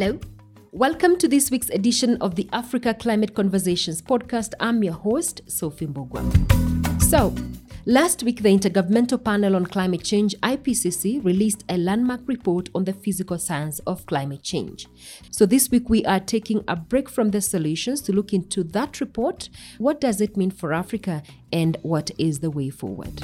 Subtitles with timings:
[0.00, 0.18] Hello.
[0.72, 4.54] Welcome to this week's edition of the Africa Climate Conversations podcast.
[4.58, 7.02] I'm your host, Sophie Mbugua.
[7.02, 7.34] So,
[7.84, 12.94] last week, the Intergovernmental Panel on Climate Change, IPCC, released a landmark report on the
[12.94, 14.86] physical science of climate change.
[15.30, 19.02] So, this week, we are taking a break from the solutions to look into that
[19.02, 19.50] report.
[19.76, 21.22] What does it mean for Africa,
[21.52, 23.22] and what is the way forward?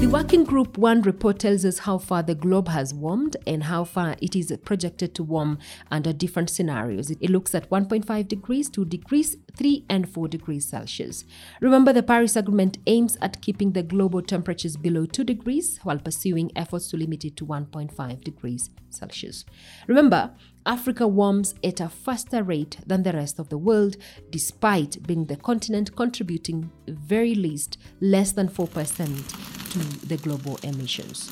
[0.00, 3.84] The Working Group 1 report tells us how far the globe has warmed and how
[3.84, 5.58] far it is projected to warm
[5.90, 7.10] under different scenarios.
[7.10, 11.26] It looks at 1.5 degrees, 2 degrees, 3 and 4 degrees Celsius.
[11.60, 16.50] Remember, the Paris Agreement aims at keeping the global temperatures below 2 degrees while pursuing
[16.56, 19.44] efforts to limit it to 1.5 degrees Celsius.
[19.86, 20.30] Remember,
[20.64, 23.98] Africa warms at a faster rate than the rest of the world,
[24.30, 31.28] despite being the continent contributing very least less than 4% to the global emissions.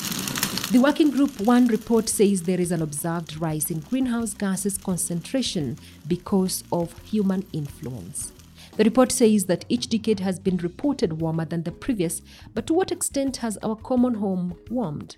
[0.70, 5.78] The Working Group 1 report says there is an observed rise in greenhouse gases concentration
[6.06, 8.32] because of human influence.
[8.76, 12.22] The report says that each decade has been reported warmer than the previous,
[12.54, 15.16] but to what extent has our common home warmed?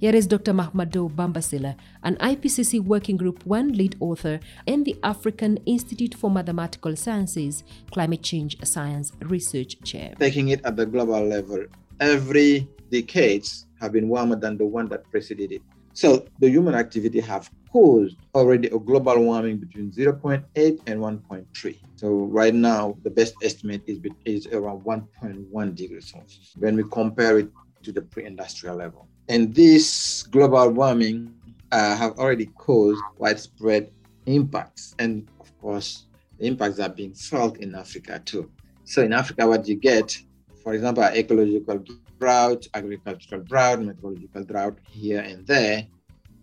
[0.00, 0.52] Here is Dr.
[0.52, 6.30] Mouhamadou Bamba Sylla, an IPCC Working Group 1 lead author and the African Institute for
[6.30, 10.14] Mathematical Sciences Climate Change Science Research Chair.
[10.18, 11.64] Taking it at the global level,
[12.00, 15.62] every decades have been warmer than the one that preceded it.
[15.92, 20.44] So the human activity have caused already a global warming between 0.8
[20.86, 21.78] and 1.3.
[21.96, 27.38] So right now, the best estimate is, is around 1.1 degrees Celsius when we compare
[27.38, 27.48] it
[27.84, 29.08] to the pre-industrial level.
[29.28, 31.34] And this global warming
[31.70, 33.90] uh, have already caused widespread
[34.26, 34.94] impacts.
[34.98, 36.06] And of course,
[36.38, 38.50] the impacts are being felt in Africa too.
[38.84, 40.16] So in Africa, what you get,
[40.64, 41.84] for example, ecological
[42.18, 45.86] drought, agricultural drought, meteorological drought here and there,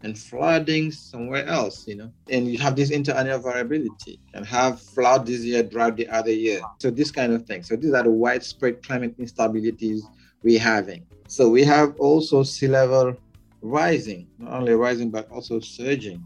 [0.04, 2.12] and flooding somewhere else, you know.
[2.30, 6.62] And you have this interannual variability and have flood this year, drought the other year.
[6.80, 7.64] So this kind of thing.
[7.64, 10.02] So these are the widespread climate instabilities
[10.44, 11.06] we're having.
[11.28, 13.16] So we have also sea level
[13.62, 16.24] rising, not only rising, but also surging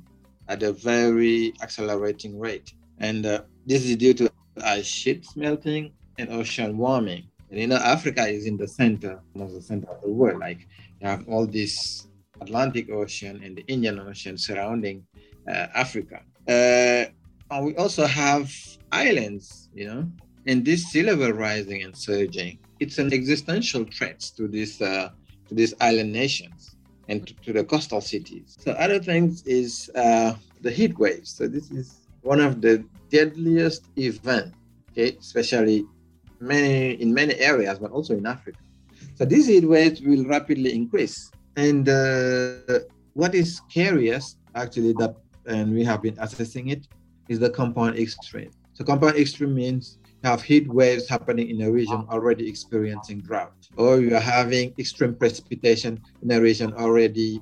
[0.49, 2.73] at a very accelerating rate.
[2.99, 4.31] And uh, this is due to
[4.63, 7.27] ice sheets melting and ocean warming.
[7.49, 10.39] And you know, Africa is in the center, almost the center of the world.
[10.39, 10.67] Like
[10.99, 12.07] you have all this
[12.41, 15.05] Atlantic Ocean and the Indian Ocean surrounding
[15.47, 16.21] uh, Africa.
[16.47, 17.05] Uh,
[17.51, 18.51] and we also have
[18.91, 20.09] islands, you know,
[20.47, 25.09] and this sea level rising and surging it's an existential threat to these uh,
[25.47, 26.75] to these island nations
[27.07, 28.57] and to, to, the coastal cities.
[28.59, 31.29] So other things is uh, the heat waves.
[31.29, 34.57] So this is one of the deadliest events,
[34.91, 35.85] okay, especially
[36.39, 38.59] many in many areas, but also in Africa.
[39.15, 41.31] So these heat waves will rapidly increase.
[41.55, 42.79] And uh,
[43.13, 45.15] what is scariest, actually, that
[45.47, 46.87] and we have been assessing it,
[47.29, 48.51] is the compound extreme.
[48.73, 53.53] So compound extreme means you have heat waves happening in a region already experiencing drought,
[53.77, 57.41] or you are having extreme precipitation in a region already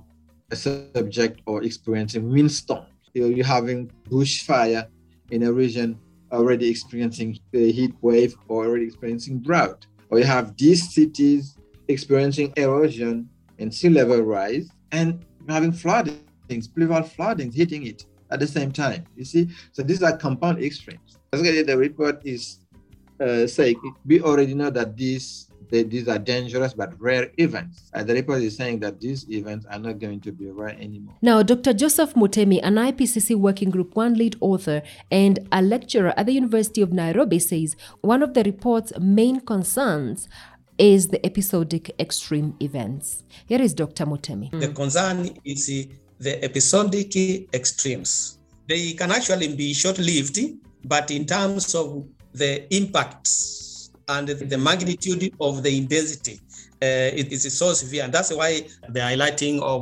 [0.52, 2.86] a subject or experiencing windstorm.
[3.16, 4.88] So you're having bushfire
[5.32, 6.00] in a region
[6.34, 9.86] already experiencing a heat wave or already experiencing drought.
[10.10, 11.58] Or you have these cities
[11.88, 13.30] experiencing erosion
[13.60, 19.06] and sea level rise and having floodings, pluvial floodings hitting it at the same time.
[19.16, 21.18] You see, so these are compound extremes.
[21.32, 22.60] Basically, the report is
[23.20, 27.90] uh, say we already know that these they, these are dangerous but rare events.
[27.96, 31.16] Uh, the report is saying that these events are not going to be rare anymore.
[31.22, 31.74] Now, Dr.
[31.74, 36.82] Joseph Mutemi, an IPCC Working Group 1 lead author and a lecturer at the University
[36.84, 40.30] of Nairobi, says one of the report's main concerns
[40.78, 43.24] is the episodic extreme events.
[43.48, 44.06] Here is Dr.
[44.06, 44.52] Mutemi.
[44.60, 45.88] The concern is
[46.20, 47.16] the episodic
[47.54, 48.38] extremes.
[48.68, 50.40] They can actually be short lived,
[50.86, 53.63] but in terms of the impacts
[54.10, 56.40] and the magnitude of the intensity
[56.84, 58.04] uh, it is so severe.
[58.04, 59.82] And that's why the highlighting of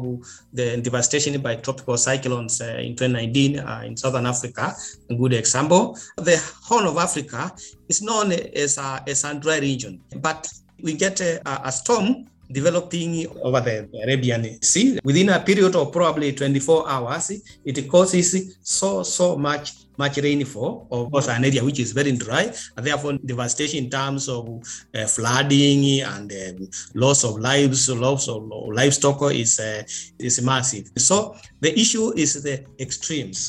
[0.53, 4.75] the devastation by tropical cyclones uh, in 2019 uh, in Southern Africa,
[5.09, 5.97] a good example.
[6.17, 7.51] The Horn of Africa
[7.89, 10.47] is known as a, as a dry region, but
[10.83, 14.99] we get a, a storm developing over the Arabian Sea.
[15.03, 17.31] Within a period of probably 24 hours,
[17.65, 22.51] it causes so, so much much rainfall, of course, an area which is very dry,
[22.75, 24.47] and therefore devastation in terms of
[24.95, 26.65] uh, flooding and uh,
[26.95, 28.41] loss of lives, loss of
[28.79, 29.83] livestock is, uh,
[30.17, 30.85] is massive.
[30.97, 33.39] So the issue is the extremes.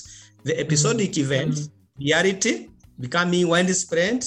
[0.44, 1.32] The episodic mm-hmm.
[1.32, 1.54] event,
[1.98, 2.68] reality
[3.00, 4.24] becoming widespread,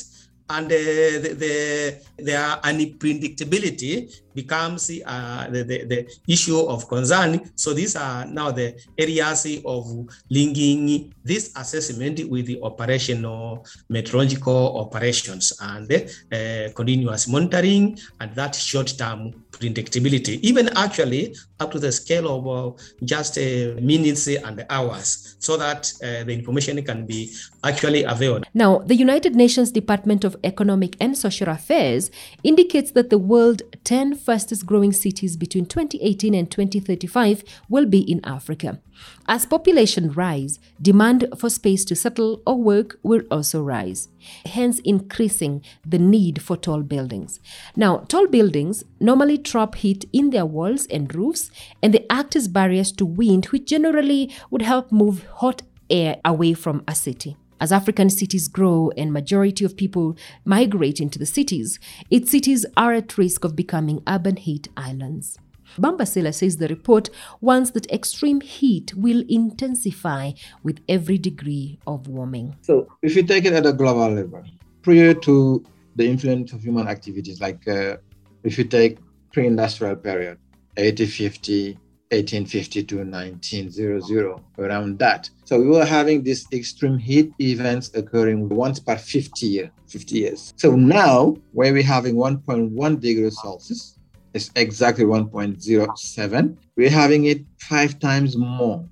[0.50, 0.76] and uh,
[1.24, 7.40] the, the, their unpredictability becomes uh, the, the, the, issue of concern.
[7.56, 9.86] So these are now the areas of
[10.30, 19.34] linking this assessment with the operational meteorological operations and uh, continuous monitoring and that short-term
[19.60, 25.58] predictability, even actually up to the scale of uh, just uh, minutes and hours, so
[25.58, 27.32] that uh, the information can be
[27.64, 28.46] actually available.
[28.54, 32.12] Now, the United Nations Department of Economic and Social Affairs
[32.44, 38.20] indicates that the world 10 fastest growing cities between 2018 and 2035 will be in
[38.26, 38.80] Africa.
[39.28, 44.10] As population rise, demand for space to settle or work will also rise,
[44.46, 47.40] hence increasing the need for tall buildings.
[47.76, 51.52] Now, tall buildings normally trap heat in their walls and roofs,
[51.84, 56.54] and they act as barriers to wind, which generally would help move hot air away
[56.54, 57.38] from a city.
[57.62, 61.80] As African cities grow and majority of people migrate into the cities,
[62.10, 65.40] its cities are at risk of becoming urban heat islands.
[65.80, 67.10] Bamba Sylla says the report
[67.42, 70.32] warns that extreme heat will intensify
[70.64, 72.56] with every degree of warming.
[72.62, 74.44] So, if you take it at a global level,
[74.82, 75.64] prior to
[75.96, 77.98] the influence of human activities, like uh,
[78.44, 79.00] if you take
[79.34, 80.38] pre-industrial period,
[80.78, 81.78] 1850,
[82.12, 85.30] 1850 to 1900, around that.
[85.44, 90.54] So we were having these extreme heat events occurring once per 50 year, 50 years.
[90.56, 93.98] So now, where we're having 1.1 degrees Celsius,
[94.34, 96.58] it's exactly 1.07.
[96.76, 98.88] We're having it five times more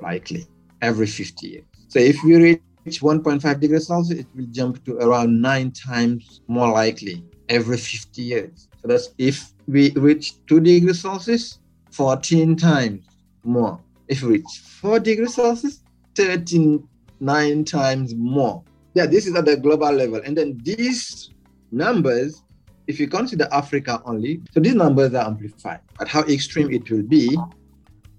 [0.00, 0.46] likely
[0.82, 1.64] every 50 years.
[1.88, 2.60] So if we reach
[3.00, 8.68] 1.5 degrees Celsius, it will jump to around nine times more likely every 50 years.
[8.82, 13.04] So that's if we reach 2 degrees Celsius, 14 times
[13.44, 13.80] more.
[14.08, 15.82] If we reach 4 degrees Celsius,
[16.14, 18.62] 39 times more.
[18.94, 20.20] Yeah, this is at the global level.
[20.24, 21.30] And then these
[21.70, 22.42] numbers,
[22.86, 25.80] if you consider Africa only, so these numbers are amplified.
[25.98, 27.36] But how extreme it will be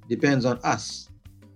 [0.07, 1.09] depends on us.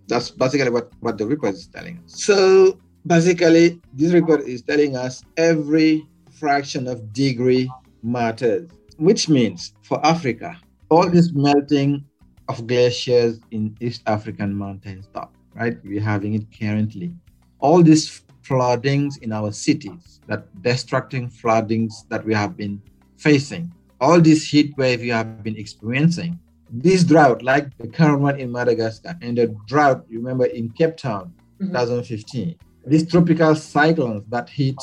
[0.07, 2.23] That's basically what, what the report is telling us.
[2.23, 7.71] So basically, this report is telling us every fraction of degree
[8.01, 10.59] matters, which means for Africa,
[10.93, 12.05] all this melting
[12.47, 15.77] of glaciers in East African mountains top, right?
[15.83, 17.13] We're having it currently.
[17.59, 22.81] All these floodings in our cities, that destructing floodings that we have been
[23.17, 28.39] facing, all this heat wave you have been experiencing, this drought, like the current one
[28.39, 31.67] in Madagascar, and the drought, you remember in Cape Town, mm-hmm.
[31.67, 32.55] 2015,
[32.85, 34.77] these tropical cyclones that hit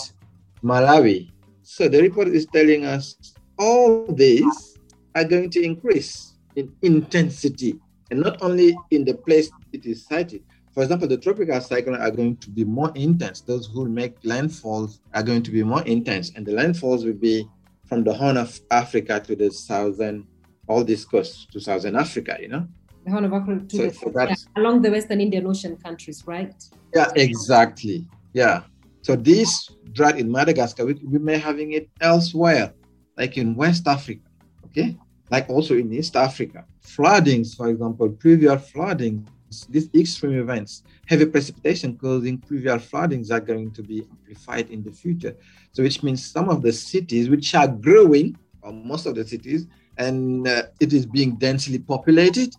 [0.64, 1.30] Malawi.
[1.62, 4.69] So the report is telling us all these
[5.14, 7.78] are going to increase in intensity
[8.10, 10.42] and not only in the place it is sited.
[10.72, 13.40] For example, the tropical cyclones are going to be more intense.
[13.40, 17.48] Those who make landfalls are going to be more intense, and the landfalls will be
[17.86, 20.26] from the Horn of Africa to the southern,
[20.68, 22.68] all this coast to southern Africa, you know?
[23.04, 26.22] The Horn of Africa to so, the, so yeah, along the Western Indian Ocean countries,
[26.24, 26.54] right?
[26.94, 28.06] Yeah, exactly.
[28.32, 28.62] Yeah.
[29.02, 32.72] So this drought in Madagascar, we, we may having it elsewhere,
[33.16, 34.20] like in West Africa,
[34.70, 34.96] okay?
[35.30, 36.64] like also in East Africa.
[36.80, 39.28] Floodings, for example, previous floodings,
[39.68, 44.92] these extreme events, heavy precipitation causing previous floodings are going to be amplified in the
[44.92, 45.36] future.
[45.72, 49.66] So, which means some of the cities which are growing, or most of the cities,
[49.96, 52.54] and uh, it is being densely populated,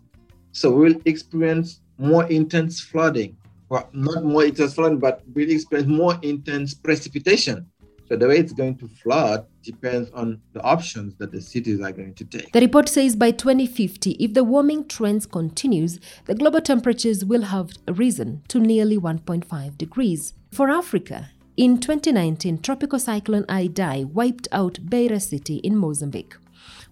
[0.52, 3.36] so we'll experience more intense flooding.
[3.68, 7.66] Well, not more intense flooding, but we'll experience more intense precipitation
[8.12, 11.92] so the way it's going to flood depends on the options that the cities are
[11.92, 12.52] going to take.
[12.52, 17.70] The report says by 2050, if the warming trends continues, the global temperatures will have
[17.88, 20.34] risen to nearly 1.5 degrees.
[20.50, 26.36] For Africa, in 2019, Tropical Cyclone Idai wiped out Beira City in Mozambique.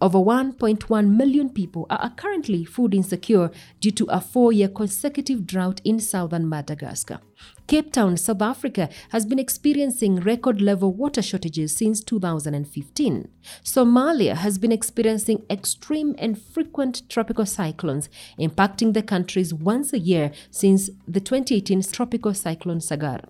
[0.03, 5.83] Over 1.1 million people are currently food insecure due to a four year consecutive drought
[5.85, 7.21] in southern Madagascar.
[7.67, 13.29] Cape Town, South Africa, has been experiencing record level water shortages since 2015.
[13.63, 20.33] Somalia has been experiencing extreme and frequent tropical cyclones, impacting the countries once a year
[20.51, 23.21] since the 2018 tropical cyclone Sagar.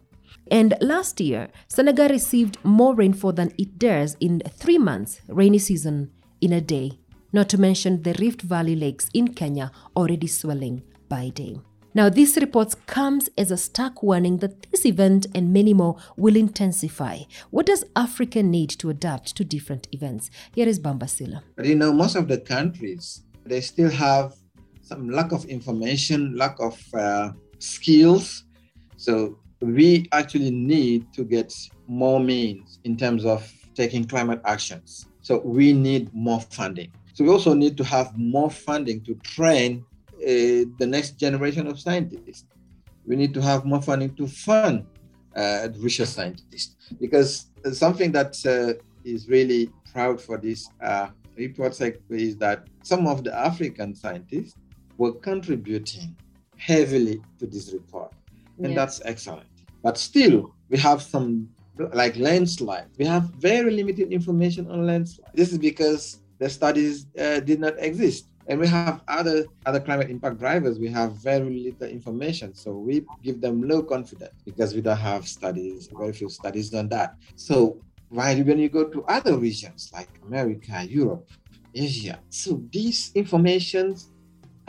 [0.49, 6.13] And last year, Senegal received more rainfall than it dares in three months rainy season
[6.41, 6.93] in a day,
[7.33, 11.61] not to mention the Rift Valley lakes in Kenya already swelling by day.
[11.93, 16.37] Now, this report comes as a stark warning that this event and many more will
[16.37, 17.21] intensify.
[17.51, 20.31] What does Africa need to adapt to different events?
[20.55, 21.43] Here is Bamba Sylla.
[21.61, 24.35] You know, most of the countries, they still have
[24.83, 28.45] some lack of information, lack of uh, skills.
[28.97, 31.53] So we actually need to get
[31.89, 35.07] more means in terms of taking climate actions.
[35.23, 36.91] So we need more funding.
[37.15, 39.85] So we also need to have more funding to train
[40.15, 42.45] uh, the next generation of scientists.
[43.07, 44.87] We need to have more funding to fund
[45.35, 52.37] uh, research scientists because something that uh, is really proud for this uh, report is
[52.37, 54.57] that some of the African scientists
[54.99, 56.17] were contributing
[56.57, 58.13] heavily to this report,
[58.63, 59.49] and that's excellent.
[59.83, 61.49] But still, we have some
[61.93, 62.97] like landslides.
[62.99, 65.31] We have very limited information on landslides.
[65.35, 68.27] This is because the studies uh, did not exist.
[68.49, 70.79] And we have other other climate impact drivers.
[70.79, 75.29] We have very little information, so we give them low confidence because we don't have
[75.29, 77.15] studies, very few studies on that.
[77.37, 81.31] So while when you go to other regions like America, Europe,
[81.75, 84.11] Asia, so these informations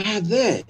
[0.05, 0.62] are there.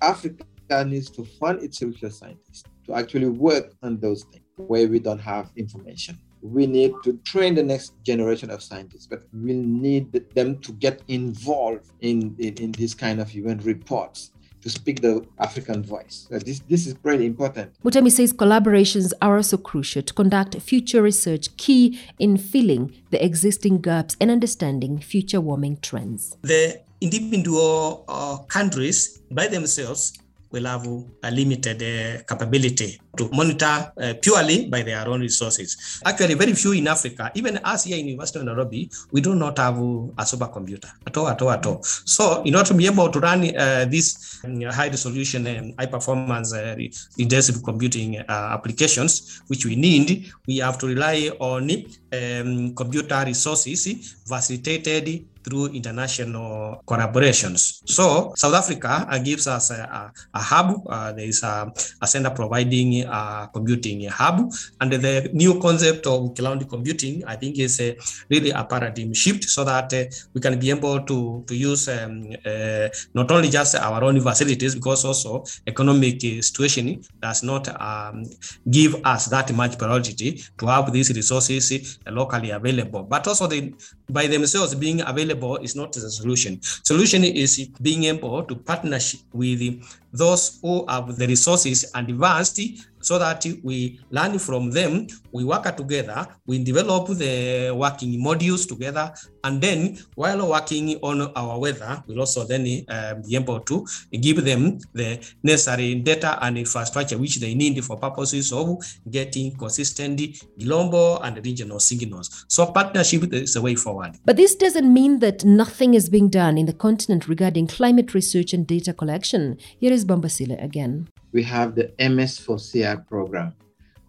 [0.00, 0.44] Africa
[0.86, 5.20] needs to fund its research scientists to actually work on those things where we don't
[5.20, 6.18] have information.
[6.42, 11.02] We need to train the next generation of scientists, but we need them to get
[11.08, 14.30] involved in, in, in this kind of UN reports
[14.62, 16.26] to speak the African voice.
[16.30, 17.72] So this, this is pretty important.
[17.84, 23.80] Mutemi says collaborations are also crucial to conduct future research, key in filling the existing
[23.80, 26.36] gaps and understanding future warming trends.
[26.42, 30.18] The individual uh, countries by themselves
[30.50, 30.86] will have
[31.22, 36.00] a limited uh, capability to monitor uh, purely by their own resources.
[36.04, 39.58] Actually, very few in Africa, even us here in University of Nairobi, we do not
[39.58, 41.82] have a supercomputer at all, at all, at all.
[41.82, 45.86] So, in order to be able to run uh, this um, high resolution and high
[45.86, 46.76] performance uh,
[47.18, 51.70] intensive computing uh, applications, which we need, we have to rely on
[52.12, 57.80] um, computer resources facilitated through international collaborations.
[57.88, 60.84] So South Africa uh, gives us a, a, a hub.
[60.86, 66.34] Uh, there is a, a, center providing a computing hub, and the new concept of
[66.34, 67.96] cloud computing, I think, is a,
[68.28, 70.04] really a paradigm shift, so that uh,
[70.34, 74.74] we can be able to to use um, uh, not only just our own facilities,
[74.74, 78.24] because also economic situation does not um,
[78.70, 83.72] give us that much priority to have these resources locally available, but also the
[84.08, 86.58] by themselves being available is not the solution.
[86.62, 92.60] Solution is being able to partnership with those who have the resources and advanced
[93.00, 99.12] so that we learn from them, we work together, we develop the working modules together,
[99.44, 103.86] and then while working on our weather, we'll also then uh, be able to
[104.20, 108.78] give them the necessary data and infrastructure which they need for purposes of
[109.10, 110.20] getting consistent
[110.58, 112.44] global and regional signals.
[112.48, 114.18] So partnership is the way forward.
[114.24, 118.52] But this doesn't mean that nothing is being done in the continent regarding climate research
[118.52, 119.58] and data collection.
[119.78, 123.54] Here is Bamba Sylla again we have the MS4CI program,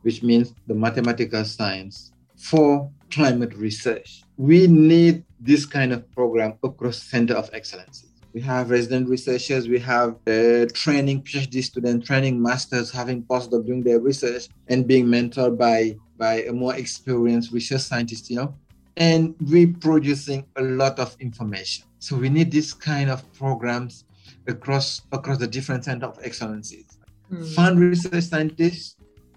[0.02, 2.11] which means the mathematical science
[2.42, 4.24] for climate research.
[4.38, 8.08] We need this kind of program across Center of Excellence.
[8.34, 13.84] We have resident researchers, we have uh, training PhD students, training masters, having postdoc doing
[13.84, 18.56] their research and being mentored by, by a more experienced research scientist, you know,
[18.96, 21.84] and reproducing a lot of information.
[22.00, 24.06] So we need this kind of programs
[24.48, 26.98] across across the different center of excellences
[27.32, 27.56] mm.
[27.56, 28.96] fund research scientists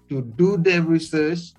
[0.09, 1.53] to do their research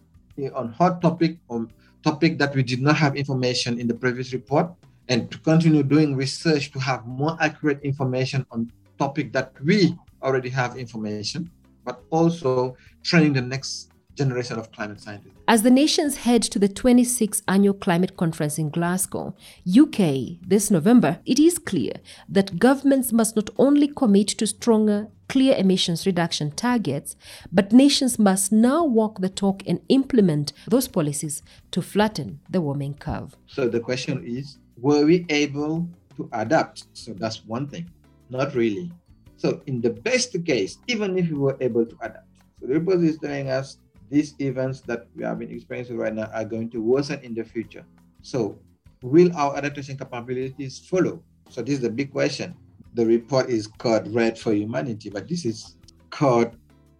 [0.54, 1.66] on hot topic or
[2.02, 4.70] topic that we did not have information in the previous report
[5.08, 10.48] and to continue doing research to have more accurate information on topic that we already
[10.48, 11.50] have information
[11.84, 15.34] but also training the next generation of climate scientists.
[15.46, 19.34] As the nations head to the 26th annual climate conference in Glasgow,
[19.68, 21.92] UK, this November, it is clear
[22.28, 27.14] that governments must not only commit to stronger clear emissions reduction targets,
[27.52, 32.94] but nations must now walk the talk and implement those policies to flatten the warming
[32.94, 33.36] curve.
[33.46, 36.84] So the question is were we able to adapt?
[36.94, 37.84] So that's one thing.
[38.30, 38.90] Not really.
[39.36, 42.26] So, in the best case, even if we were able to adapt,
[42.58, 43.76] so the report is telling us
[44.08, 47.44] these events that we have been experiencing right now are going to worsen in the
[47.44, 47.84] future.
[48.22, 48.58] So,
[49.02, 51.22] will our adaptation capabilities follow?
[51.50, 52.56] So, this is the big question.
[52.96, 55.76] The report is called Red for Humanity, but this is
[56.08, 56.56] called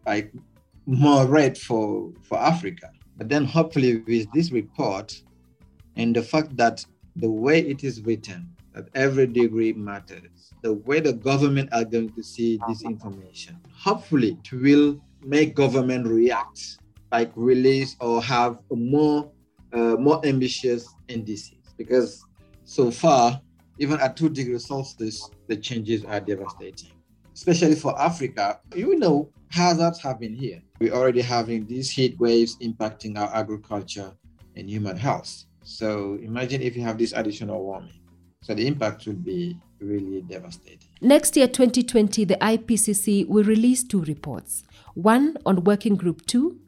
[0.07, 0.31] like
[0.85, 2.91] more red for, for Africa.
[3.17, 5.19] But then, hopefully, with this report
[5.97, 6.85] and the fact that
[7.17, 12.12] the way it is written, that every degree matters, the way the government are going
[12.12, 16.76] to see this information, hopefully, it will make government react
[17.11, 19.31] like release or have more
[19.73, 22.25] uh, more ambitious indices because
[22.65, 23.41] so far
[23.78, 26.90] even at two degrees celsius the changes are devastating.
[27.35, 30.62] Especially for africa you know hazards have been here.
[30.80, 34.12] We're already having these heat waves impacting our agriculture
[34.56, 35.45] and human health.
[35.62, 38.00] So imagine if you have this additional warming.
[38.42, 40.88] So the impact will be really devastating.
[41.00, 44.62] Next year, 2020, the IPCC will release two reports.
[44.95, 46.59] One on Working Group 2,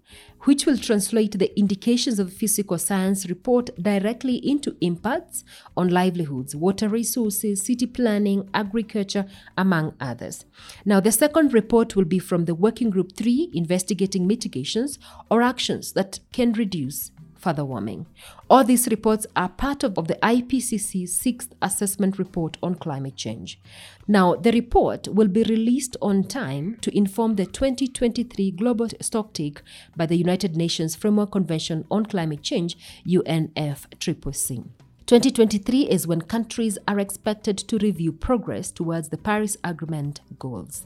[0.45, 5.45] which will translate the indications of physical science report directly into impacts
[5.76, 9.26] on livelihoods, water resources, city planning, agriculture,
[9.57, 10.45] among others.
[10.85, 14.99] Now, the second report will be from the Working Group 3, investigating mitigations
[15.30, 18.07] or actions that can reduce further warming.
[18.50, 23.61] All these reports are part of, the IPCC's sixth assessment report on climate change.
[24.07, 29.59] Now, the report will be released on time to inform the 2023 Global Stocktake
[29.97, 32.76] by the United Nations Framework Convention on Climate Change,
[33.07, 34.88] UNFCCC.
[35.08, 40.84] 2023 is when countries are expected to review progress towards the Paris Agreement goals.